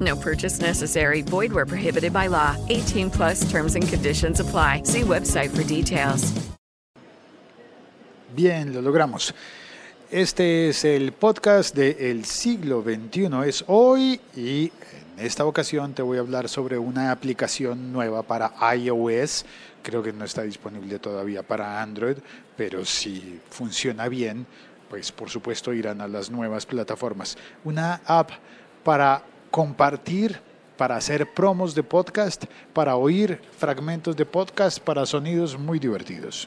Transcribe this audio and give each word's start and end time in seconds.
No 0.00 0.16
purchase 0.16 0.60
necessary. 0.60 1.22
Void 1.22 1.52
where 1.52 1.66
prohibited 1.66 2.12
by 2.12 2.28
law. 2.28 2.56
18 2.68 3.10
plus 3.10 3.48
terms 3.50 3.76
and 3.76 3.88
conditions 3.88 4.40
apply. 4.40 4.82
See 4.84 5.02
website 5.02 5.50
for 5.50 5.62
details. 5.62 6.32
Bien, 8.36 8.74
lo 8.74 8.82
logramos. 8.82 9.34
Este 10.10 10.68
es 10.68 10.84
el 10.84 11.12
podcast 11.12 11.74
de 11.74 12.10
El 12.10 12.26
siglo 12.26 12.82
XXI. 12.82 13.48
Es 13.48 13.64
hoy 13.66 14.20
y 14.36 14.70
en 15.16 15.24
esta 15.24 15.46
ocasión 15.46 15.94
te 15.94 16.02
voy 16.02 16.18
a 16.18 16.20
hablar 16.20 16.50
sobre 16.50 16.76
una 16.76 17.10
aplicación 17.10 17.92
nueva 17.92 18.22
para 18.22 18.52
iOS. 18.74 19.46
Creo 19.82 20.02
que 20.02 20.12
no 20.12 20.26
está 20.26 20.42
disponible 20.42 20.98
todavía 20.98 21.42
para 21.42 21.80
Android, 21.80 22.18
pero 22.58 22.84
si 22.84 23.40
funciona 23.48 24.08
bien, 24.08 24.46
pues 24.90 25.10
por 25.12 25.30
supuesto 25.30 25.72
irán 25.72 26.02
a 26.02 26.08
las 26.08 26.30
nuevas 26.30 26.66
plataformas. 26.66 27.38
Una 27.64 28.02
app 28.04 28.30
para 28.84 29.22
compartir, 29.56 30.38
para 30.76 30.96
hacer 30.96 31.32
promos 31.32 31.74
de 31.74 31.82
podcast, 31.82 32.44
para 32.74 32.94
oír 32.96 33.40
fragmentos 33.56 34.14
de 34.14 34.26
podcast, 34.26 34.78
para 34.78 35.06
sonidos 35.06 35.58
muy 35.58 35.78
divertidos. 35.78 36.46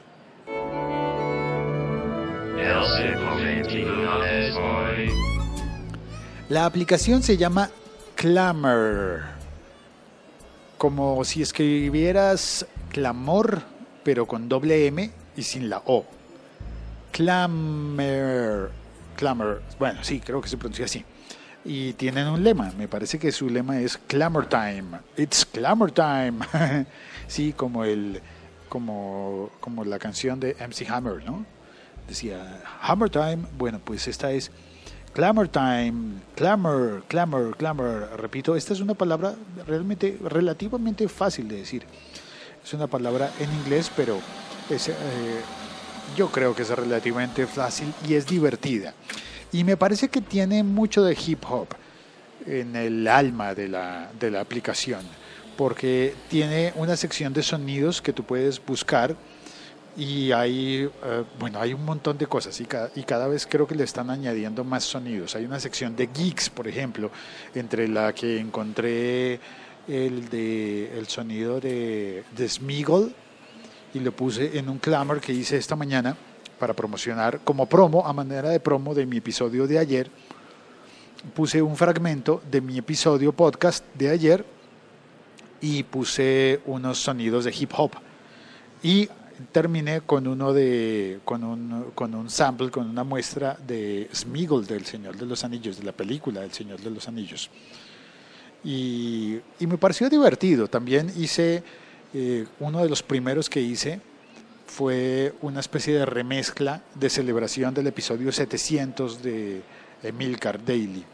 La 6.48 6.64
aplicación 6.64 7.24
se 7.24 7.36
llama 7.36 7.68
Clamor, 8.14 9.22
como 10.78 11.24
si 11.24 11.42
escribieras 11.42 12.64
clamor, 12.90 13.60
pero 14.04 14.26
con 14.26 14.48
doble 14.48 14.86
M 14.86 15.10
y 15.36 15.42
sin 15.42 15.68
la 15.68 15.82
O. 15.84 16.04
Clamor, 17.10 18.70
Clamor, 19.16 19.62
bueno, 19.80 20.04
sí, 20.04 20.20
creo 20.20 20.40
que 20.40 20.48
se 20.48 20.56
pronuncia 20.56 20.84
así. 20.84 21.04
Y 21.64 21.92
tienen 21.94 22.26
un 22.28 22.42
lema, 22.42 22.72
me 22.76 22.88
parece 22.88 23.18
que 23.18 23.32
su 23.32 23.48
lema 23.48 23.80
es 23.80 23.98
Clamor 23.98 24.48
Time. 24.48 25.00
It's 25.16 25.44
Clamor 25.44 25.92
Time. 25.92 26.38
sí, 27.26 27.52
como 27.52 27.84
el 27.84 28.20
como 28.68 29.50
como 29.60 29.84
la 29.84 29.98
canción 29.98 30.40
de 30.40 30.54
MC 30.54 30.88
Hammer, 30.90 31.24
¿no? 31.24 31.44
Decía 32.08 32.62
Hammer 32.80 33.10
Time. 33.10 33.44
Bueno, 33.58 33.80
pues 33.84 34.08
esta 34.08 34.32
es 34.32 34.50
Clamor 35.12 35.48
time, 35.48 36.20
clamor, 36.36 37.02
clamor, 37.08 37.56
clamor. 37.56 38.10
Repito, 38.16 38.54
esta 38.54 38.72
es 38.72 38.80
una 38.80 38.94
palabra 38.94 39.34
realmente 39.66 40.16
relativamente 40.22 41.08
fácil 41.08 41.48
de 41.48 41.56
decir. 41.56 41.82
Es 42.64 42.72
una 42.74 42.86
palabra 42.86 43.32
en 43.40 43.52
inglés, 43.52 43.90
pero 43.96 44.20
es, 44.68 44.88
eh, 44.88 44.94
yo 46.16 46.30
creo 46.30 46.54
que 46.54 46.62
es 46.62 46.70
relativamente 46.70 47.44
fácil 47.48 47.92
y 48.08 48.14
es 48.14 48.24
divertida. 48.26 48.94
Y 49.52 49.64
me 49.64 49.76
parece 49.76 50.08
que 50.08 50.20
tiene 50.20 50.62
mucho 50.62 51.02
de 51.02 51.16
hip 51.26 51.44
hop 51.48 51.68
en 52.46 52.76
el 52.76 53.06
alma 53.08 53.54
de 53.54 53.68
la, 53.68 54.10
de 54.18 54.30
la 54.30 54.40
aplicación, 54.40 55.00
porque 55.56 56.14
tiene 56.28 56.72
una 56.76 56.96
sección 56.96 57.32
de 57.32 57.42
sonidos 57.42 58.00
que 58.00 58.12
tú 58.12 58.24
puedes 58.24 58.64
buscar 58.64 59.16
y 59.96 60.30
hay, 60.32 60.88
eh, 61.04 61.24
bueno, 61.38 61.60
hay 61.60 61.74
un 61.74 61.84
montón 61.84 62.16
de 62.16 62.26
cosas 62.26 62.60
y 62.60 62.64
cada, 62.64 62.90
y 62.94 63.02
cada 63.02 63.26
vez 63.26 63.46
creo 63.46 63.66
que 63.66 63.74
le 63.74 63.84
están 63.84 64.08
añadiendo 64.08 64.62
más 64.64 64.84
sonidos. 64.84 65.34
Hay 65.34 65.44
una 65.44 65.58
sección 65.58 65.96
de 65.96 66.06
geeks, 66.06 66.48
por 66.48 66.68
ejemplo, 66.68 67.10
entre 67.54 67.88
la 67.88 68.14
que 68.14 68.38
encontré 68.38 69.40
el, 69.88 70.28
de, 70.30 70.96
el 70.96 71.08
sonido 71.08 71.60
de, 71.60 72.24
de 72.36 72.48
Smeagol 72.48 73.12
y 73.92 73.98
lo 73.98 74.12
puse 74.12 74.56
en 74.58 74.68
un 74.68 74.78
clamor 74.78 75.20
que 75.20 75.32
hice 75.32 75.56
esta 75.56 75.74
mañana 75.74 76.16
para 76.60 76.74
promocionar, 76.74 77.40
como 77.42 77.66
promo, 77.66 78.06
a 78.06 78.12
manera 78.12 78.50
de 78.50 78.60
promo 78.60 78.94
de 78.94 79.06
mi 79.06 79.16
episodio 79.16 79.66
de 79.66 79.78
ayer. 79.78 80.10
Puse 81.34 81.60
un 81.62 81.74
fragmento 81.74 82.42
de 82.50 82.60
mi 82.60 82.78
episodio 82.78 83.32
podcast 83.32 83.84
de 83.94 84.10
ayer 84.10 84.44
y 85.60 85.82
puse 85.82 86.60
unos 86.66 86.98
sonidos 86.98 87.44
de 87.46 87.54
hip 87.58 87.72
hop. 87.76 87.92
Y 88.82 89.08
terminé 89.52 90.02
con 90.02 90.26
uno 90.26 90.52
de 90.52 91.20
con 91.24 91.44
un, 91.44 91.92
con 91.94 92.14
un 92.14 92.28
sample, 92.28 92.70
con 92.70 92.88
una 92.88 93.04
muestra 93.04 93.56
de 93.66 94.08
Smeagol 94.14 94.66
del 94.66 94.84
Señor 94.84 95.16
de 95.16 95.24
los 95.24 95.42
Anillos, 95.44 95.78
de 95.78 95.84
la 95.84 95.92
película 95.92 96.42
del 96.42 96.52
Señor 96.52 96.80
de 96.80 96.90
los 96.90 97.08
Anillos. 97.08 97.50
Y, 98.62 99.40
y 99.58 99.66
me 99.66 99.78
pareció 99.78 100.10
divertido. 100.10 100.68
También 100.68 101.10
hice, 101.16 101.62
eh, 102.12 102.46
uno 102.58 102.82
de 102.82 102.88
los 102.90 103.02
primeros 103.02 103.48
que 103.48 103.62
hice 103.62 104.00
fue 104.70 105.34
una 105.42 105.58
especie 105.58 105.94
de 105.94 106.06
remezcla 106.06 106.80
de 106.94 107.10
celebración 107.10 107.74
del 107.74 107.88
episodio 107.88 108.30
700 108.30 109.20
de 109.20 109.62
Emilcar 110.00 110.64
Daily. 110.64 111.04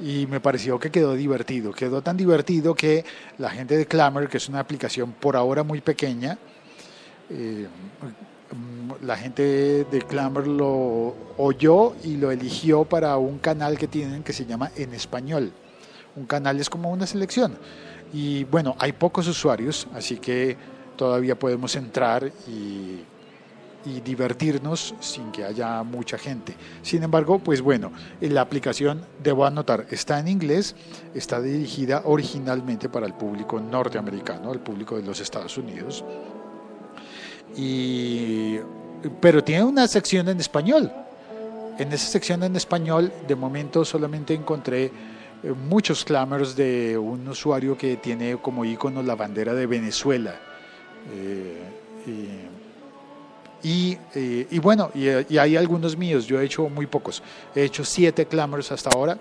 Y 0.00 0.26
me 0.26 0.40
pareció 0.40 0.78
que 0.78 0.90
quedó 0.90 1.12
divertido. 1.12 1.72
Quedó 1.72 2.00
tan 2.00 2.16
divertido 2.16 2.74
que 2.74 3.04
la 3.36 3.50
gente 3.50 3.76
de 3.76 3.84
Clamor, 3.84 4.26
que 4.26 4.38
es 4.38 4.48
una 4.48 4.60
aplicación 4.60 5.12
por 5.12 5.36
ahora 5.36 5.62
muy 5.62 5.82
pequeña, 5.82 6.38
eh, 7.28 7.68
la 9.02 9.16
gente 9.18 9.84
de 9.84 10.02
Clamor 10.08 10.46
lo 10.48 11.14
oyó 11.36 11.94
y 12.02 12.16
lo 12.16 12.30
eligió 12.30 12.84
para 12.84 13.18
un 13.18 13.38
canal 13.38 13.76
que 13.76 13.86
tienen 13.86 14.22
que 14.22 14.32
se 14.32 14.46
llama 14.46 14.72
En 14.76 14.94
Español. 14.94 15.52
Un 16.16 16.24
canal 16.24 16.58
es 16.58 16.70
como 16.70 16.90
una 16.90 17.06
selección. 17.06 17.54
Y 18.14 18.44
bueno, 18.44 18.76
hay 18.78 18.92
pocos 18.92 19.28
usuarios, 19.28 19.86
así 19.94 20.16
que 20.16 20.56
todavía 20.96 21.38
podemos 21.38 21.74
entrar 21.76 22.30
y, 22.46 23.04
divertirnos 24.04 24.94
sin 25.00 25.32
que 25.32 25.44
haya 25.44 25.82
mucha 25.82 26.16
gente. 26.16 26.54
Sin 26.82 27.02
embargo, 27.02 27.40
pues 27.40 27.60
bueno, 27.60 27.90
la 28.20 28.40
aplicación, 28.40 29.04
debo 29.20 29.44
anotar, 29.44 29.86
está 29.90 30.20
en 30.20 30.28
inglés, 30.28 30.76
está 31.14 31.40
dirigida 31.40 32.02
originalmente 32.04 32.88
para 32.88 33.06
el 33.06 33.14
público 33.14 33.58
norteamericano, 33.58 34.52
el 34.52 34.60
público 34.60 34.96
de 34.96 35.02
los 35.02 35.18
Estados 35.18 35.58
Unidos 35.58 36.04
y, 37.56 38.58
pero 39.20 39.42
tiene 39.42 39.64
una 39.64 39.86
sección 39.86 40.28
en 40.28 40.40
español. 40.40 40.92
En 41.78 41.92
esa 41.92 42.06
sección 42.06 42.42
en 42.42 42.56
español, 42.56 43.12
de 43.26 43.34
momento 43.34 43.84
solamente 43.84 44.34
encontré 44.34 44.84
eh, 44.84 44.92
muchos 45.68 46.04
clamors 46.04 46.54
de 46.54 46.96
un 46.98 47.26
usuario 47.28 47.76
que 47.76 47.96
tiene 47.96 48.36
como 48.36 48.64
icono 48.64 49.02
la 49.02 49.16
bandera 49.16 49.54
de 49.54 49.66
Venezuela. 49.66 50.38
Eh, 51.10 51.58
y, 53.64 53.96
eh, 54.14 54.46
y, 54.50 54.58
bueno, 54.58 54.90
y, 54.94 55.38
hay 55.38 55.56
algunos 55.56 55.96
míos, 55.96 56.26
yo 56.26 56.40
he 56.40 56.44
hecho 56.44 56.68
muy 56.68 56.86
pocos. 56.86 57.22
He 57.54 57.62
hecho 57.64 57.84
siete 57.84 58.26
clamors 58.26 58.72
hasta 58.72 58.90
ahora 58.90 59.18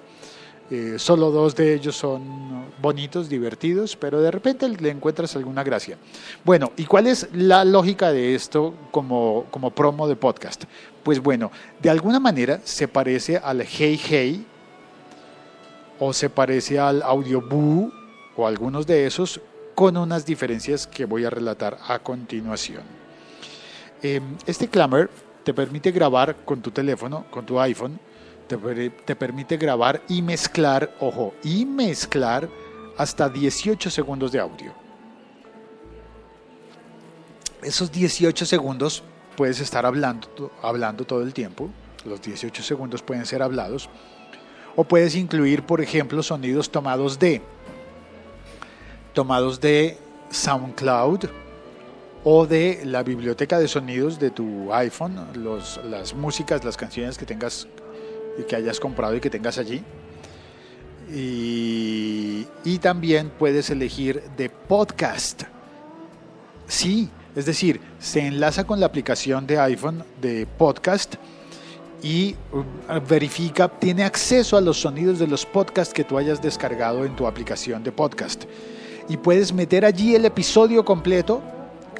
eh, 0.74 0.98
solo 0.98 1.32
dos 1.32 1.54
de 1.54 1.74
ellos 1.74 1.98
son 1.98 2.64
bonitos, 2.82 3.28
divertidos, 3.28 3.98
pero 3.98 4.22
de 4.22 4.32
repente 4.32 4.70
le 4.70 4.90
encuentras 4.90 5.36
alguna 5.36 5.66
gracia. 5.66 5.98
Bueno, 6.46 6.72
¿y 6.78 6.86
cuál 6.86 7.08
es 7.08 7.28
la 7.34 7.66
lógica 7.66 8.14
de 8.14 8.36
esto 8.36 8.74
como, 8.90 9.48
como 9.52 9.72
promo 9.72 10.08
de 10.08 10.16
podcast? 10.16 10.64
Pues 11.04 11.22
bueno, 11.22 11.52
de 11.82 11.90
alguna 11.90 12.22
manera 12.22 12.62
se 12.64 12.88
parece 12.88 13.36
al 13.36 13.64
Hey 13.64 14.00
Hey 14.02 14.46
o 16.00 16.14
se 16.14 16.30
parece 16.30 16.80
al 16.80 17.02
Audio 17.02 17.42
Boo 17.42 17.92
o 18.38 18.48
algunos 18.48 18.88
de 18.88 19.06
esos 19.06 19.42
con 19.76 19.98
unas 19.98 20.26
diferencias 20.26 20.88
que 20.88 21.06
voy 21.06 21.26
a 21.26 21.30
relatar 21.30 21.78
a 21.88 22.00
continuación. 22.00 22.84
Em, 24.02 24.36
este 24.46 24.68
Clamor 24.68 25.10
te 25.44 25.54
permite 25.54 25.92
grabar 25.92 26.36
con 26.46 26.62
tu 26.62 26.72
teléfono, 26.72 27.26
con 27.30 27.46
tu 27.46 27.60
iPhone, 27.60 28.00
te, 29.06 29.16
permite 29.16 29.58
grabar 29.58 30.02
y 30.10 30.22
mezclar, 30.22 30.94
ojo, 31.00 31.34
y 31.44 31.66
mezclar 31.66 32.50
hasta 32.98 33.30
18 33.30 33.90
segundos 33.90 34.32
de 34.32 34.40
audio. 34.40 34.74
Esos 37.62 37.92
18 37.92 38.46
segundos 38.46 39.04
puedes 39.38 39.60
estar 39.60 39.86
hablando, 39.86 40.52
hablando 40.62 41.06
todo 41.06 41.22
el 41.22 41.34
tiempo, 41.34 41.70
los 42.06 42.22
18 42.22 42.64
segundos 42.64 43.02
pueden 43.02 43.26
ser 43.26 43.42
hablados, 43.42 43.90
o 44.76 44.84
puedes 44.84 45.16
incluir, 45.16 45.64
por 45.64 45.82
ejemplo, 45.82 46.24
sonidos 46.24 46.72
tomados 46.72 47.20
de 47.20 47.42
tomados 49.14 49.60
de 49.60 49.98
SoundCloud 50.30 51.26
o 52.24 52.46
de 52.46 52.82
la 52.86 53.04
biblioteca 53.04 53.60
de 53.60 53.68
sonidos 53.68 54.20
de 54.20 54.32
tu 54.32 54.72
iPhone, 54.74 55.28
los, 55.36 55.80
las 55.86 56.14
músicas, 56.14 56.64
las 56.64 56.78
canciones 56.78 57.18
que 57.18 57.26
tengas 57.26 57.68
y 58.38 58.44
que 58.44 58.56
hayas 58.56 58.80
comprado 58.80 59.16
y 59.16 59.20
que 59.20 59.30
tengas 59.30 59.58
allí. 59.58 59.84
Y, 61.14 62.48
y 62.64 62.78
también 62.78 63.32
puedes 63.38 63.70
elegir 63.70 64.24
de 64.38 64.50
podcast. 64.50 65.44
Sí, 66.68 67.10
es 67.36 67.46
decir, 67.46 67.82
se 68.00 68.26
enlaza 68.26 68.66
con 68.66 68.80
la 68.80 68.86
aplicación 68.86 69.48
de 69.48 69.60
iPhone 69.60 70.06
de 70.22 70.46
podcast 70.46 71.16
y 72.04 72.36
uh, 72.52 73.00
verifica, 73.08 73.68
tiene 73.68 74.04
acceso 74.04 74.58
a 74.58 74.62
los 74.62 74.80
sonidos 74.80 75.20
de 75.20 75.28
los 75.28 75.46
podcasts 75.46 75.94
que 75.94 76.04
tú 76.04 76.18
hayas 76.18 76.42
descargado 76.42 77.06
en 77.06 77.16
tu 77.16 77.28
aplicación 77.28 77.84
de 77.84 77.92
podcast. 77.92 78.46
Y 79.10 79.18
puedes 79.18 79.54
meter 79.54 79.86
allí 79.86 80.16
el 80.16 80.26
episodio 80.26 80.86
completo 80.86 81.42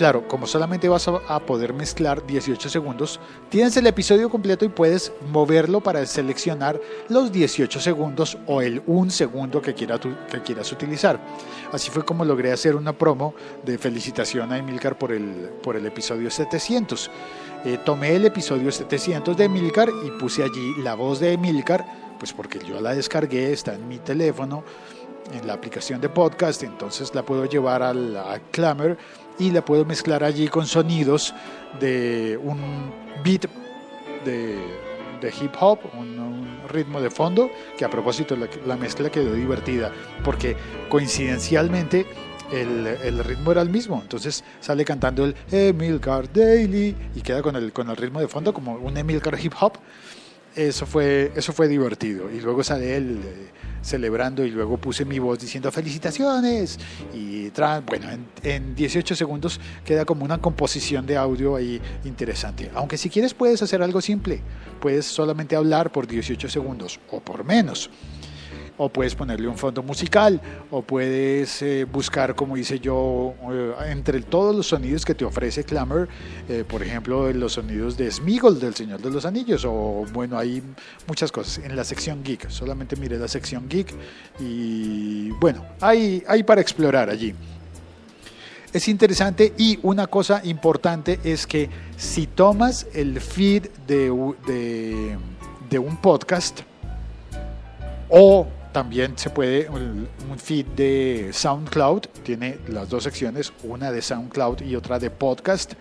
Claro, 0.02 0.28
como 0.28 0.48
solamente 0.48 0.90
vas 0.90 1.08
a 1.08 1.40
poder 1.42 1.74
mezclar 1.74 2.26
18 2.26 2.70
segundos, 2.70 3.20
tienes 3.50 3.78
el 3.78 3.86
episodio 3.86 4.32
completo 4.32 4.66
y 4.66 4.70
puedes 4.70 5.12
moverlo 5.32 5.82
para 5.82 6.04
seleccionar 6.08 6.82
los 7.10 7.32
18 7.32 7.80
segundos 7.80 8.38
o 8.48 8.64
el 8.64 8.82
1 8.88 9.12
segundo 9.12 9.62
que, 9.62 9.76
que 9.76 10.42
quieras 10.44 10.72
utilizar. 10.72 11.20
Así 11.72 11.92
fue 11.92 12.04
como 12.04 12.26
logré 12.26 12.52
hacer 12.52 12.76
una 12.76 12.94
promo 12.94 13.36
de 13.64 13.78
felicitación 13.78 14.52
a 14.52 14.58
Emilcar 14.58 14.98
por 14.98 15.12
el, 15.12 15.52
por 15.62 15.76
el 15.76 15.86
episodio 15.86 16.32
700. 16.32 17.12
Eh, 17.66 17.78
tomé 17.86 18.16
el 18.16 18.26
episodio 18.26 18.72
700 18.72 19.38
de 19.38 19.44
Emilcar 19.44 19.90
y 20.04 20.10
puse 20.20 20.42
allí 20.42 20.74
la 20.82 20.96
voz 20.96 21.20
de 21.20 21.34
Emilcar, 21.34 21.86
pues 22.18 22.34
porque 22.34 22.60
yo 22.68 22.82
la 22.82 22.96
descargué, 22.96 23.54
está 23.54 23.76
en 23.76 23.88
mi 23.88 24.00
teléfono, 24.00 24.64
en 25.34 25.48
la 25.48 25.54
aplicación 25.54 26.02
de 26.02 26.10
podcast, 26.10 26.64
entonces 26.64 27.14
la 27.16 27.24
puedo 27.24 27.46
llevar 27.46 27.84
al, 27.84 28.16
a 28.16 28.40
Clamor 28.52 28.98
y 29.40 29.52
la 29.52 29.64
puedo 29.64 29.86
mezclar 29.86 30.24
allí 30.24 30.48
con 30.48 30.68
sonidos 30.68 31.34
de 31.80 32.40
un 32.42 32.92
beat 33.24 33.46
de, 34.26 34.60
hip 35.42 35.54
hop, 35.60 35.80
un, 35.98 36.22
ritmo 36.70 37.02
de 37.02 37.10
fondo, 37.10 37.50
que 37.78 37.84
a 37.84 37.90
propósito 37.90 38.38
la, 38.66 38.78
mezcla 38.78 39.10
quedó 39.10 39.34
divertida, 39.34 39.92
porque 40.24 40.56
coincidencialmente 40.88 42.06
el, 42.50 42.88
el, 42.88 43.22
ritmo 43.26 43.52
era 43.52 43.62
el 43.62 43.70
mismo, 43.70 44.00
entonces 44.02 44.44
sale 44.62 44.86
cantando 44.86 45.26
el 45.26 45.36
Emilcar 45.52 46.32
Daily 46.32 46.96
y 47.14 47.22
queda 47.22 47.42
con 47.42 47.58
el, 47.58 47.74
con 47.74 47.90
el 47.90 47.98
ritmo 47.98 48.22
de 48.22 48.30
fondo 48.30 48.54
como 48.54 48.76
un 48.76 48.96
Emilcar 48.96 49.38
hip 49.44 49.54
hop. 49.60 49.74
Eso 50.56 50.86
fue, 50.86 51.32
eso 51.36 51.54
fue 51.54 51.68
divertido. 51.68 52.30
Y 52.32 52.42
luego 52.42 52.64
sale 52.64 52.98
él 52.98 53.22
eh, 53.24 53.48
celebrando 53.82 54.46
y 54.46 54.52
luego 54.52 54.78
puse 54.78 55.06
mi 55.06 55.20
voz 55.20 55.40
diciendo 55.40 55.72
felicitaciones. 55.72 56.78
Y 57.14 57.50
bueno, 57.86 58.08
en, 58.44 58.76
18 58.76 59.16
segundos 59.16 59.60
queda 59.86 60.06
como 60.06 60.26
una 60.26 60.40
composición 60.40 61.06
de 61.06 61.18
audio 61.18 61.56
ahí 61.56 61.82
interesante. 62.04 62.70
Aunque 62.74 62.98
si 62.98 63.10
quieres 63.10 63.34
puedes 63.34 63.62
hacer 63.62 63.82
algo 63.82 64.02
simple. 64.02 64.42
Puedes 64.80 65.06
solamente 65.06 65.56
hablar 65.56 65.92
por 65.92 66.08
18 66.08 66.50
segundos 66.50 67.00
o 67.12 67.20
por 67.20 67.44
menos 67.44 67.90
o 68.84 68.90
puedes 68.90 69.14
ponerle 69.14 69.48
un 69.48 69.60
fondo 69.60 69.84
musical, 69.84 70.42
o 70.72 70.82
puedes 70.82 71.62
eh, 71.62 71.86
buscar, 71.86 72.34
como 72.34 72.58
hice 72.58 72.80
yo, 72.80 73.36
eh, 73.52 73.74
entre 73.92 74.20
todos 74.22 74.56
los 74.56 74.66
sonidos 74.66 75.06
que 75.06 75.14
te 75.14 75.24
ofrece 75.24 75.64
Clamor, 75.64 76.10
eh, 76.50 76.64
por 76.68 76.82
ejemplo, 76.82 77.32
los 77.32 77.54
sonidos 77.54 77.96
de 77.96 78.10
Smigol 78.10 78.60
del 78.60 78.74
Señor 78.74 79.00
de 79.00 79.12
los 79.12 79.24
Anillos, 79.24 79.66
o 79.66 80.04
bueno, 80.12 80.36
hay 80.36 80.64
muchas 81.08 81.32
cosas 81.32 81.64
en 81.64 81.76
la 81.76 81.84
sección 81.84 82.24
Geek, 82.24 82.50
solamente 82.50 82.96
mire 82.96 83.20
la 83.20 83.28
sección 83.28 83.70
Geek 83.70 83.94
y 84.40 85.30
bueno, 85.34 85.64
hay, 85.80 86.24
hay 86.28 86.42
para 86.42 86.60
explorar 86.60 87.12
allí. 87.12 87.36
Es 88.74 88.88
interesante 88.88 89.54
y 89.60 89.78
una 89.84 90.08
cosa 90.08 90.42
importante 90.44 91.20
es 91.24 91.46
que 91.46 91.70
si 91.98 92.26
tomas 92.26 92.88
el 92.96 93.22
feed 93.22 93.68
de, 93.86 94.10
de, 94.48 95.18
de 95.70 95.78
un 95.78 95.98
podcast 95.98 96.62
o 98.10 98.48
también 98.72 99.18
se 99.18 99.30
puede, 99.30 99.70
un 99.70 100.08
feed 100.38 100.66
de 100.76 101.30
SoundCloud, 101.34 102.02
tiene 102.24 102.58
las 102.68 102.90
dos 102.90 103.04
secciones, 103.04 103.54
una 103.64 103.92
de 103.92 104.02
SoundCloud 104.02 104.62
y 104.62 104.76
otra 104.76 105.00
de 105.00 105.10
podcast, 105.10 105.74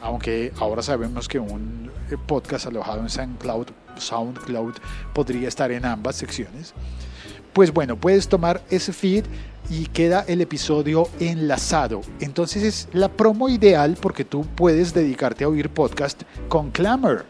aunque 0.00 0.52
ahora 0.58 0.82
sabemos 0.82 1.28
que 1.28 1.38
un 1.38 1.90
podcast 2.26 2.66
alojado 2.66 3.00
en 3.00 3.10
SoundCloud, 3.10 3.68
SoundCloud 3.96 4.74
podría 5.12 5.48
estar 5.48 5.70
en 5.70 5.84
ambas 5.84 6.16
secciones. 6.16 6.74
Pues 7.52 7.72
bueno, 7.72 7.96
puedes 7.96 8.28
tomar 8.28 8.62
ese 8.70 8.92
feed 8.92 9.24
y 9.70 9.86
queda 9.86 10.24
el 10.26 10.40
episodio 10.40 11.08
enlazado. 11.20 12.00
Entonces 12.20 12.62
es 12.62 12.88
la 12.92 13.08
promo 13.08 13.48
ideal 13.48 13.96
porque 14.00 14.24
tú 14.24 14.46
puedes 14.56 14.94
dedicarte 14.94 15.44
a 15.44 15.48
oír 15.48 15.68
podcast 15.68 16.22
con 16.48 16.70
Clamor. 16.70 17.26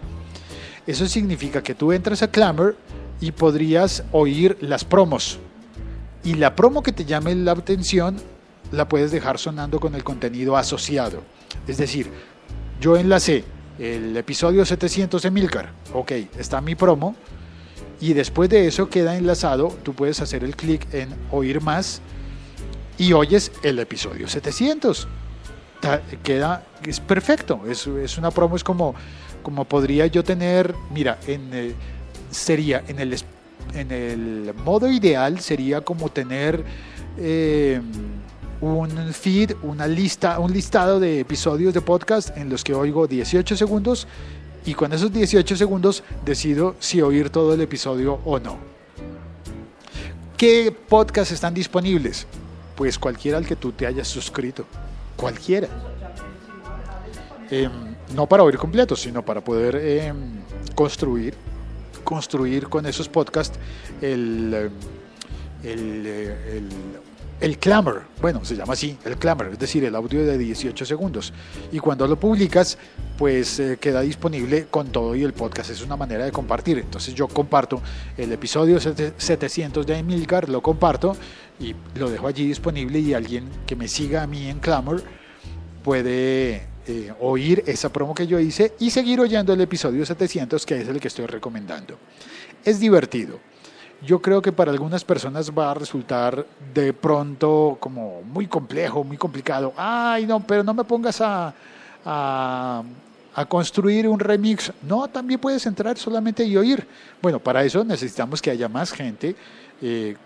Eso 0.87 1.06
significa 1.06 1.62
que 1.62 1.75
tú 1.75 1.93
entras 1.93 2.22
a 2.22 2.31
Clamor, 2.31 2.76
y 3.22 3.30
podrías 3.30 4.02
oír 4.10 4.58
las 4.60 4.84
promos. 4.84 5.38
Y 6.24 6.34
la 6.34 6.54
promo 6.54 6.82
que 6.82 6.92
te 6.92 7.04
llame 7.04 7.34
la 7.36 7.52
atención 7.52 8.16
la 8.72 8.88
puedes 8.88 9.12
dejar 9.12 9.38
sonando 9.38 9.78
con 9.80 9.94
el 9.94 10.02
contenido 10.02 10.56
asociado. 10.56 11.22
Es 11.66 11.78
decir, 11.78 12.10
yo 12.80 12.96
enlacé 12.96 13.44
el 13.78 14.16
episodio 14.16 14.64
700 14.64 15.22
de 15.22 15.30
Milcar, 15.30 15.72
ok, 15.94 16.12
está 16.36 16.60
mi 16.60 16.74
promo, 16.74 17.14
y 18.00 18.12
después 18.12 18.50
de 18.50 18.66
eso 18.66 18.88
queda 18.88 19.16
enlazado, 19.16 19.69
tú 19.84 19.94
puedes 19.94 20.20
hacer 20.20 20.42
el 20.42 20.56
clic 20.56 20.92
en 20.92 21.14
oír 21.30 21.60
más 21.60 22.00
y 22.98 23.12
oyes 23.12 23.52
el 23.62 23.78
episodio 23.78 24.28
700. 24.28 25.06
Queda, 26.22 26.64
es 26.84 26.98
perfecto, 27.00 27.60
es, 27.69 27.86
es 27.86 28.19
una 28.19 28.30
promo, 28.30 28.56
es 28.56 28.64
como, 28.64 28.94
como 29.42 29.64
podría 29.64 30.06
yo 30.08 30.24
tener, 30.24 30.74
mira, 30.90 31.20
en... 31.28 31.50
Eh, 31.52 31.74
sería 32.32 32.82
en 32.88 32.99
el, 32.99 33.17
en 33.75 33.93
el 33.93 34.55
modo 34.64 34.90
ideal 34.90 35.38
sería 35.38 35.82
como 35.82 36.08
tener 36.08 36.64
eh, 37.19 37.81
un 38.61 39.12
feed, 39.12 39.52
una 39.62 39.87
lista, 39.87 40.38
un 40.38 40.52
listado 40.52 40.99
de 40.99 41.20
episodios 41.20 41.75
de 41.75 41.81
podcast 41.81 42.37
en 42.37 42.49
los 42.49 42.64
que 42.64 42.75
oigo 42.75 43.06
18 43.06 43.56
segundos 43.56 44.06
y 44.64 44.75
con 44.75 44.93
esos 44.93 45.12
18 45.12 45.56
segundos 45.56 46.03
decido 46.24 46.77
si 46.79 47.03
oír 47.03 47.31
todo 47.31 47.55
el 47.55 47.60
episodio 47.60 48.20
o 48.24 48.39
no. 48.39 48.56
¿Qué 50.36 50.74
podcasts 50.89 51.32
están 51.32 51.55
disponibles? 51.55 52.27
Pues 52.77 52.98
cualquiera 52.98 53.39
al 53.39 53.46
que 53.46 53.56
tú 53.56 53.72
te 53.72 53.86
hayas 53.86 54.08
suscrito. 54.08 54.65
Cualquiera. 55.17 55.69
Em, 57.51 57.70
no 58.15 58.27
para 58.27 58.43
oír 58.43 58.56
completos, 58.56 59.01
sino 59.01 59.24
para 59.24 59.43
poder 59.43 59.77
em, 59.77 60.17
construir 60.74 61.34
construir 62.05 62.69
con 62.69 62.87
esos 62.87 63.09
podcasts 63.09 63.59
el, 64.01 64.71
el, 65.63 66.06
el, 66.06 66.69
el 67.43 67.59
clamor, 67.59 68.05
bueno, 68.21 68.44
se 68.44 68.55
llama 68.55 68.75
así, 68.75 68.97
el 69.05 69.17
clamor, 69.17 69.49
es 69.53 69.59
decir, 69.59 69.85
el 69.85 69.97
audio 69.97 70.25
de 70.25 70.39
18 70.39 70.87
segundos. 70.87 71.32
Y 71.73 71.81
cuando 71.81 72.06
lo 72.06 72.15
publicas, 72.15 72.79
pues 73.19 73.59
eh, 73.59 73.79
queda 73.81 74.01
disponible 74.03 74.67
con 74.71 74.93
todo 74.93 75.17
y 75.17 75.25
el 75.25 75.32
podcast 75.32 75.71
es 75.71 75.82
una 75.82 75.97
manera 75.97 76.25
de 76.25 76.31
compartir. 76.31 76.79
Entonces 76.79 77.15
yo 77.15 77.27
comparto 77.27 77.82
el 78.17 78.31
episodio 78.31 78.79
700 78.79 79.85
de 79.85 79.99
Emilcar, 79.99 80.49
lo 80.49 80.63
comparto 80.63 81.17
y 81.59 81.75
lo 81.99 82.11
dejo 82.11 82.29
allí 82.29 82.47
disponible 82.47 83.01
y 83.01 83.13
alguien 83.13 83.49
que 83.67 83.75
me 83.75 83.89
siga 83.89 84.23
a 84.23 84.29
mí 84.29 84.47
en 84.47 84.61
Clamor 84.61 85.03
puede 85.82 86.71
eh, 86.86 87.12
oír 87.20 87.62
esa 87.67 87.93
promo 87.93 88.12
que 88.12 88.27
yo 88.27 88.41
hice 88.41 88.74
y 88.81 88.91
seguir 88.91 89.20
oyendo 89.20 89.53
el 89.53 89.60
episodio 89.60 90.05
700, 90.05 90.67
que 90.67 90.81
es 90.81 90.89
el 90.89 90.98
que 90.98 91.08
estoy 91.08 91.27
recomendando. 91.27 91.96
Es 92.65 92.81
divertido. 92.81 93.39
Yo 94.05 94.20
creo 94.20 94.43
que 94.43 94.51
para 94.51 94.72
algunas 94.72 95.05
personas 95.05 95.53
va 95.56 95.70
a 95.70 95.74
resultar 95.74 96.44
de 96.74 96.93
pronto 96.93 97.77
como 97.79 98.22
muy 98.22 98.48
complejo, 98.48 99.05
muy 99.05 99.17
complicado. 99.17 99.72
Ay, 99.77 100.27
no, 100.27 100.44
pero 100.44 100.65
no 100.65 100.74
me 100.74 100.82
pongas 100.82 101.20
a, 101.20 101.55
a, 102.05 102.82
construir 103.48 104.08
un 104.08 104.19
remix. 104.19 104.72
No, 104.82 105.06
también 105.06 105.39
puedes 105.39 105.65
entrar 105.67 105.96
solamente 105.98 106.43
y 106.43 106.56
oír. 106.56 106.84
Bueno, 107.20 107.39
para 107.39 107.62
eso 107.62 107.84
necesitamos 107.84 108.43
que 108.43 108.51
haya 108.51 108.69
más 108.69 108.91
gente 108.91 109.36
eh, 109.81 110.17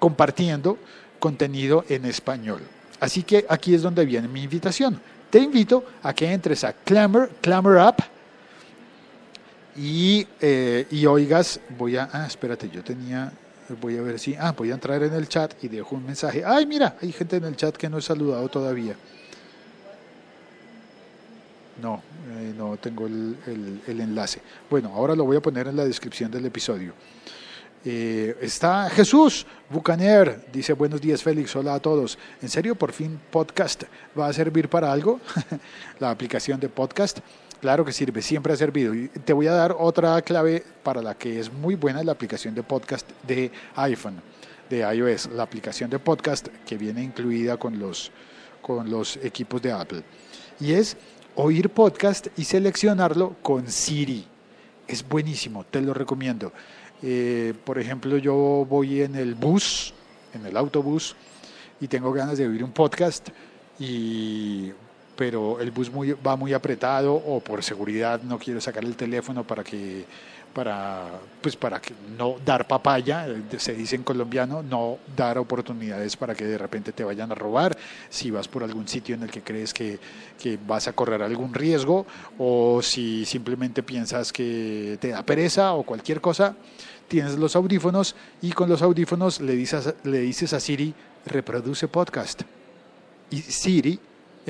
compartiendo 0.00 0.76
contenido 1.20 1.84
en 1.88 2.04
español. 2.04 2.62
Así 2.98 3.22
que 3.22 3.46
aquí 3.48 3.74
es 3.74 3.82
donde 3.82 4.04
viene 4.04 4.26
mi 4.26 4.42
invitación 4.42 5.00
te 5.30 5.38
invito 5.40 5.84
a 6.02 6.14
que 6.14 6.30
entres 6.32 6.64
a 6.64 6.72
Clamor, 6.72 7.30
Clamor 7.40 7.78
App 7.78 8.00
y, 9.76 10.26
eh, 10.40 10.86
y 10.90 11.06
oigas, 11.06 11.60
voy 11.76 11.96
a, 11.96 12.08
ah, 12.12 12.26
espérate, 12.26 12.68
yo 12.68 12.82
tenía, 12.82 13.32
voy 13.80 13.96
a 13.96 14.02
ver 14.02 14.18
si, 14.18 14.34
ah, 14.34 14.52
voy 14.56 14.70
a 14.70 14.74
entrar 14.74 15.02
en 15.02 15.12
el 15.12 15.28
chat 15.28 15.52
y 15.62 15.68
dejo 15.68 15.94
un 15.96 16.06
mensaje. 16.06 16.42
Ay, 16.44 16.66
mira, 16.66 16.96
hay 17.00 17.12
gente 17.12 17.36
en 17.36 17.44
el 17.44 17.56
chat 17.56 17.76
que 17.76 17.88
no 17.88 17.98
he 17.98 18.02
saludado 18.02 18.48
todavía. 18.48 18.96
no, 21.80 22.02
eh, 22.32 22.52
no 22.56 22.76
tengo 22.76 23.06
el- 23.06 23.36
el 23.86 24.00
enlace. 24.00 24.40
Bueno, 24.68 24.92
ahora 24.92 25.14
lo 25.14 25.24
voy 25.24 25.36
a 25.36 25.40
poner 25.40 25.68
en 25.68 25.76
la 25.76 25.84
descripción 25.84 26.28
del 26.28 26.44
episodio. 26.44 26.92
Eh, 27.84 28.36
está 28.40 28.90
Jesús 28.90 29.46
Bucaner, 29.70 30.46
dice 30.52 30.72
buenos 30.72 31.00
días 31.00 31.22
Félix, 31.22 31.54
hola 31.54 31.74
a 31.74 31.80
todos. 31.80 32.18
¿En 32.42 32.48
serio 32.48 32.74
por 32.74 32.92
fin 32.92 33.20
podcast 33.30 33.84
va 34.18 34.26
a 34.26 34.32
servir 34.32 34.68
para 34.68 34.90
algo? 34.90 35.20
la 36.00 36.10
aplicación 36.10 36.58
de 36.58 36.68
podcast, 36.68 37.20
claro 37.60 37.84
que 37.84 37.92
sirve, 37.92 38.20
siempre 38.20 38.52
ha 38.52 38.56
servido. 38.56 38.94
Y 38.94 39.08
te 39.08 39.32
voy 39.32 39.46
a 39.46 39.52
dar 39.52 39.76
otra 39.78 40.20
clave 40.22 40.64
para 40.82 41.00
la 41.00 41.14
que 41.14 41.38
es 41.38 41.52
muy 41.52 41.76
buena 41.76 42.02
la 42.02 42.12
aplicación 42.12 42.52
de 42.52 42.64
podcast 42.64 43.08
de 43.26 43.52
iPhone, 43.76 44.20
de 44.68 44.78
iOS, 44.80 45.26
la 45.26 45.44
aplicación 45.44 45.88
de 45.88 46.00
podcast 46.00 46.48
que 46.66 46.76
viene 46.76 47.02
incluida 47.04 47.58
con 47.58 47.78
los, 47.78 48.10
con 48.60 48.90
los 48.90 49.18
equipos 49.18 49.62
de 49.62 49.70
Apple. 49.70 50.02
Y 50.58 50.72
es 50.72 50.96
oír 51.36 51.70
podcast 51.70 52.26
y 52.36 52.42
seleccionarlo 52.42 53.36
con 53.40 53.70
Siri. 53.70 54.26
Es 54.88 55.06
buenísimo, 55.06 55.64
te 55.64 55.80
lo 55.80 55.94
recomiendo. 55.94 56.52
Eh, 57.02 57.54
por 57.64 57.78
ejemplo, 57.78 58.16
yo 58.18 58.66
voy 58.68 59.02
en 59.02 59.14
el 59.14 59.34
bus, 59.34 59.94
en 60.34 60.46
el 60.46 60.56
autobús, 60.56 61.14
y 61.80 61.88
tengo 61.88 62.12
ganas 62.12 62.38
de 62.38 62.48
oír 62.48 62.64
un 62.64 62.72
podcast, 62.72 63.28
y, 63.78 64.72
pero 65.18 65.58
el 65.58 65.72
bus 65.72 65.90
muy, 65.90 66.12
va 66.12 66.36
muy 66.36 66.52
apretado 66.52 67.12
o 67.12 67.40
por 67.40 67.64
seguridad 67.64 68.22
no 68.22 68.38
quiero 68.38 68.60
sacar 68.60 68.84
el 68.84 68.94
teléfono 68.94 69.42
para 69.42 69.64
que 69.64 70.04
para 70.54 71.08
pues 71.42 71.56
para 71.56 71.80
que 71.80 71.92
no 72.16 72.36
dar 72.46 72.68
papaya 72.68 73.26
eh, 73.26 73.42
se 73.58 73.74
dice 73.74 73.96
en 73.96 74.04
colombiano 74.04 74.62
no 74.62 74.98
dar 75.16 75.36
oportunidades 75.38 76.16
para 76.16 76.36
que 76.36 76.44
de 76.44 76.56
repente 76.56 76.92
te 76.92 77.02
vayan 77.02 77.32
a 77.32 77.34
robar 77.34 77.76
si 78.08 78.30
vas 78.30 78.46
por 78.46 78.62
algún 78.62 78.86
sitio 78.86 79.16
en 79.16 79.24
el 79.24 79.30
que 79.30 79.42
crees 79.42 79.74
que, 79.74 79.98
que 80.40 80.56
vas 80.68 80.86
a 80.86 80.92
correr 80.92 81.20
algún 81.20 81.52
riesgo 81.52 82.06
o 82.38 82.80
si 82.80 83.24
simplemente 83.24 83.82
piensas 83.82 84.32
que 84.32 84.98
te 85.00 85.08
da 85.08 85.24
pereza 85.24 85.72
o 85.72 85.82
cualquier 85.82 86.20
cosa 86.20 86.54
tienes 87.08 87.36
los 87.36 87.56
audífonos 87.56 88.14
y 88.40 88.52
con 88.52 88.68
los 88.68 88.82
audífonos 88.82 89.40
le 89.40 89.56
dices, 89.56 89.94
le 90.04 90.20
dices 90.20 90.52
a 90.52 90.60
Siri 90.60 90.94
reproduce 91.26 91.88
podcast 91.88 92.42
y 93.30 93.38
Siri 93.38 93.98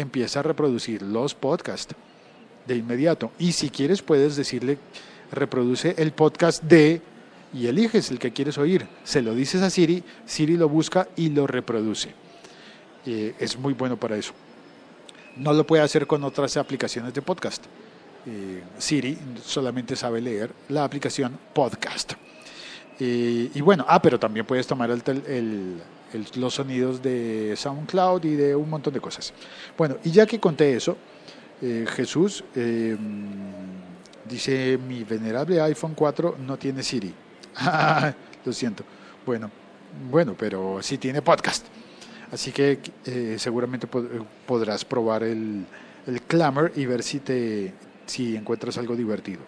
empieza 0.01 0.41
a 0.41 0.43
reproducir 0.43 1.03
los 1.03 1.35
podcasts 1.35 1.95
de 2.67 2.77
inmediato. 2.77 3.33
Y 3.39 3.53
si 3.53 3.71
quieres 3.71 4.03
puedes 4.03 4.37
decirle, 4.37 4.79
reproduce 5.33 5.95
el 5.99 6.13
podcast 6.13 6.63
de, 6.63 7.01
y 7.55 7.67
eliges 7.67 8.11
el 8.11 8.19
que 8.19 8.33
quieres 8.33 8.59
oír. 8.59 8.87
Se 9.05 9.23
lo 9.23 9.35
dices 9.35 9.63
a 9.63 9.71
Siri, 9.71 10.03
Siri 10.27 10.57
lo 10.57 10.69
busca 10.69 11.09
y 11.17 11.31
lo 11.31 11.47
reproduce. 11.47 12.13
Eh, 13.07 13.35
es 13.39 13.59
muy 13.59 13.75
bueno 13.75 13.97
para 13.99 14.17
eso. 14.17 14.33
No 15.37 15.53
lo 15.53 15.67
puede 15.67 15.83
hacer 15.83 16.07
con 16.07 16.25
otras 16.25 16.57
aplicaciones 16.57 17.15
de 17.15 17.23
podcast. 17.23 17.65
Eh, 18.27 18.63
Siri 18.79 19.17
solamente 19.43 19.97
sabe 19.97 20.21
leer 20.21 20.51
la 20.69 20.85
aplicación 20.85 21.39
podcast. 21.55 22.13
Eh, 23.01 23.51
y 23.55 23.61
bueno, 23.61 23.85
ah, 23.89 24.03
pero 24.03 24.19
también 24.19 24.45
puedes 24.45 24.67
tomar 24.67 24.91
el, 24.91 25.03
el- 25.27 25.81
los 26.37 26.55
sonidos 26.55 27.03
de 27.03 27.55
SoundCloud 27.57 28.25
y 28.25 28.37
de 28.37 28.57
un 28.57 28.71
montón 28.71 28.95
de 28.95 29.01
cosas. 29.01 29.33
Bueno, 29.77 29.97
y 30.05 30.11
ya 30.11 30.27
que 30.27 30.41
conté 30.41 30.75
eso, 30.75 30.97
eh, 31.61 31.85
Jesús 31.89 32.45
eh, 32.55 32.97
dice, 34.29 34.79
mi 34.79 35.05
venerable 35.05 35.61
iPhone 35.61 35.95
4 35.95 36.37
no 36.47 36.57
tiene 36.57 36.83
Siri. 36.83 37.15
Lo 38.45 38.53
siento. 38.53 38.85
Bueno, 39.27 39.51
bueno, 40.11 40.35
pero 40.39 40.79
sí 40.83 40.99
tiene 40.99 41.23
podcast. 41.23 41.67
Así 42.31 42.53
que 42.53 42.79
eh, 43.07 43.37
seguramente 43.39 43.87
eh, 43.87 44.21
podrás 44.47 44.85
probar 44.85 45.23
el, 45.23 45.65
el 46.07 46.23
Clamor 46.23 46.73
y 46.77 46.87
ver 46.87 47.03
si, 47.03 47.21
te, 47.21 47.73
si 48.07 48.37
encuentras 48.37 48.77
algo 48.79 48.95
divertido. 48.95 49.41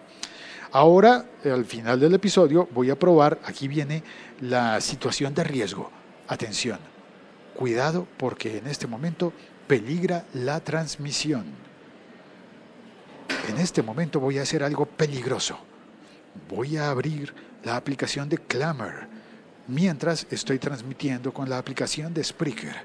Ahora, 0.71 1.25
al 1.43 1.65
final 1.65 1.99
del 1.99 2.13
episodio, 2.13 2.67
voy 2.71 2.89
a 2.89 2.97
probar, 2.97 3.39
aquí 3.43 3.67
viene 3.67 4.03
la 4.39 4.79
situación 4.79 5.33
de 5.33 5.43
riesgo. 5.43 5.91
Atención, 6.31 6.79
cuidado 7.53 8.07
porque 8.15 8.57
en 8.57 8.67
este 8.67 8.87
momento 8.87 9.33
peligra 9.67 10.25
la 10.33 10.61
transmisión. 10.61 11.43
En 13.49 13.57
este 13.57 13.83
momento 13.83 14.21
voy 14.21 14.37
a 14.37 14.43
hacer 14.43 14.63
algo 14.63 14.85
peligroso. 14.85 15.59
Voy 16.47 16.77
a 16.77 16.89
abrir 16.89 17.33
la 17.65 17.75
aplicación 17.75 18.29
de 18.29 18.37
Clamor 18.37 19.09
mientras 19.67 20.25
estoy 20.31 20.57
transmitiendo 20.57 21.33
con 21.33 21.49
la 21.49 21.57
aplicación 21.57 22.13
de 22.13 22.23
Spreaker. 22.23 22.77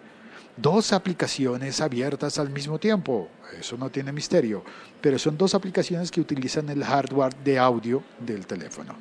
Dos 0.56 0.92
aplicaciones 0.92 1.80
abiertas 1.80 2.40
al 2.40 2.50
mismo 2.50 2.80
tiempo. 2.80 3.28
Eso 3.56 3.76
no 3.76 3.90
tiene 3.90 4.10
misterio, 4.10 4.64
pero 5.00 5.20
son 5.20 5.38
dos 5.38 5.54
aplicaciones 5.54 6.10
que 6.10 6.20
utilizan 6.20 6.68
el 6.68 6.82
hardware 6.82 7.36
de 7.44 7.60
audio 7.60 8.02
del 8.18 8.44
teléfono. 8.44 8.96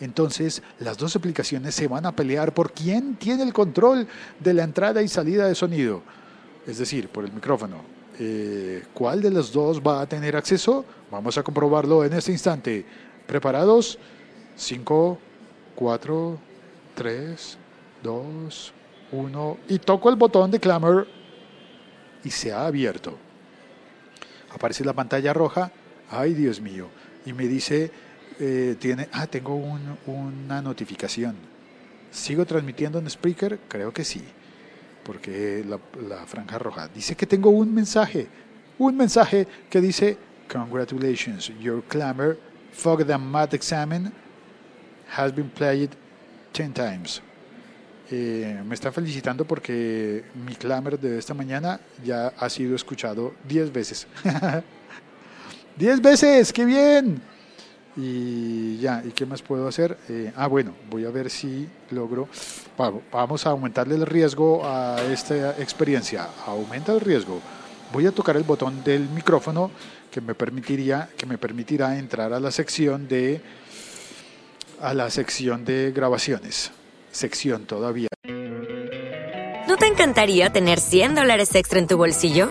Entonces, 0.00 0.62
las 0.80 0.98
dos 0.98 1.16
aplicaciones 1.16 1.74
se 1.74 1.88
van 1.88 2.06
a 2.06 2.12
pelear 2.12 2.52
por 2.52 2.72
quién 2.72 3.16
tiene 3.16 3.42
el 3.42 3.52
control 3.52 4.06
de 4.40 4.54
la 4.54 4.64
entrada 4.64 5.02
y 5.02 5.08
salida 5.08 5.46
de 5.46 5.54
sonido, 5.54 6.02
es 6.66 6.78
decir, 6.78 7.08
por 7.08 7.24
el 7.24 7.32
micrófono. 7.32 7.82
Eh, 8.18 8.84
¿Cuál 8.94 9.20
de 9.20 9.30
los 9.30 9.52
dos 9.52 9.80
va 9.80 10.00
a 10.00 10.06
tener 10.06 10.36
acceso? 10.36 10.84
Vamos 11.10 11.36
a 11.36 11.42
comprobarlo 11.42 12.04
en 12.04 12.12
este 12.12 12.32
instante. 12.32 12.84
¿Preparados? 13.26 13.98
5, 14.56 15.18
4, 15.74 16.38
3, 16.94 17.58
2, 18.02 18.72
1. 19.12 19.58
Y 19.68 19.78
toco 19.78 20.10
el 20.10 20.16
botón 20.16 20.50
de 20.50 20.60
Clamor 20.60 21.08
y 22.22 22.30
se 22.30 22.52
ha 22.52 22.66
abierto. 22.66 23.18
Aparece 24.52 24.84
la 24.84 24.92
pantalla 24.92 25.32
roja. 25.32 25.72
Ay, 26.10 26.34
Dios 26.34 26.60
mío. 26.60 26.86
Y 27.26 27.32
me 27.32 27.48
dice, 27.48 27.90
eh, 28.40 28.76
tiene, 28.78 29.08
ah, 29.12 29.26
tengo 29.26 29.54
un- 29.54 29.98
una 30.06 30.60
notificación. 30.62 31.34
¿Sigo 32.10 32.44
transmitiendo 32.44 32.98
en 32.98 33.08
Spreaker? 33.10 33.58
Creo 33.68 33.92
que 33.92 34.04
sí. 34.04 34.22
Porque 35.04 35.64
la, 35.66 35.78
franja 36.26 36.58
roja. 36.58 36.88
Dice 36.88 37.14
que 37.14 37.26
tengo 37.26 37.50
un 37.50 37.74
mensaje. 37.74 38.26
Un 38.78 38.96
mensaje 38.96 39.46
que 39.68 39.80
dice, 39.80 40.16
Congratulations, 40.52 41.50
your 41.58 41.82
clamor 41.84 42.38
for 42.72 43.04
the 43.04 43.16
math 43.16 43.54
examen 43.54 44.12
has 45.16 45.34
been 45.34 45.48
played 45.48 45.90
10 46.52 46.72
times. 46.72 47.22
Eh, 48.10 48.62
me 48.66 48.74
está 48.74 48.92
felicitando 48.92 49.44
porque 49.46 50.24
mi 50.46 50.54
clamor 50.54 50.98
de 51.00 51.18
esta 51.18 51.32
mañana 51.34 51.80
ya 52.04 52.28
ha 52.38 52.48
sido 52.50 52.76
escuchado 52.76 53.34
10 53.48 53.72
veces. 53.72 54.06
10 55.76 56.00
veces, 56.02 56.52
qué 56.52 56.64
bien. 56.64 57.20
Y 57.96 58.78
ya, 58.78 59.02
¿y 59.06 59.10
qué 59.12 59.24
más 59.24 59.40
puedo 59.42 59.68
hacer? 59.68 59.96
Eh, 60.08 60.32
ah, 60.36 60.46
bueno, 60.48 60.74
voy 60.90 61.04
a 61.04 61.10
ver 61.10 61.30
si 61.30 61.68
logro. 61.90 62.28
va- 62.80 62.92
Vamos 63.12 63.46
a 63.46 63.50
aumentarle 63.50 63.94
el 63.94 64.04
riesgo 64.06 64.62
a 64.66 65.00
esta 65.12 65.50
experiencia. 65.60 66.28
Aumenta 66.46 66.92
el 66.92 67.00
riesgo. 67.00 67.40
Voy 67.92 68.06
a 68.06 68.12
tocar 68.12 68.36
el 68.36 68.42
botón 68.42 68.82
del 68.82 69.08
micrófono 69.08 69.70
que 70.10 70.20
me 70.20 70.34
permitiría, 70.34 71.08
que 71.16 71.26
me 71.26 71.38
permitirá 71.38 71.96
entrar 71.98 72.32
a 72.32 72.40
la 72.40 72.50
sección 72.50 73.06
de 73.08 73.40
a 74.80 74.92
la 74.92 75.08
sección 75.10 75.64
de 75.64 75.92
grabaciones. 75.94 76.72
Sección 77.12 77.64
todavía. 77.64 78.08
¿No 79.68 79.76
te 79.76 79.86
encantaría 79.86 80.52
tener 80.52 80.80
100 80.80 81.14
dólares 81.14 81.54
extra 81.54 81.78
en 81.78 81.86
tu 81.86 81.96
bolsillo? 81.96 82.50